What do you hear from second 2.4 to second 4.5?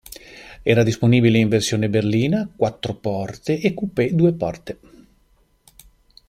quattro porte e coupé due